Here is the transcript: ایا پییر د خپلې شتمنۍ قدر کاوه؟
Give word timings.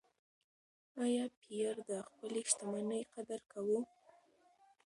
ایا 1.03 1.25
پییر 1.39 1.75
د 1.89 1.91
خپلې 2.09 2.41
شتمنۍ 2.49 3.03
قدر 3.13 3.39
کاوه؟ 3.51 3.79